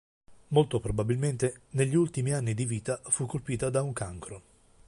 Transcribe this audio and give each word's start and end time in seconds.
Molto 0.47 0.79
probabilmente 0.79 1.65
negli 1.73 1.93
ultimi 1.95 2.31
anni 2.33 2.55
di 2.55 2.65
vita 2.65 2.99
fu 3.03 3.27
colpita 3.27 3.69
da 3.69 3.83
un 3.83 3.93
cancro. 3.93 4.41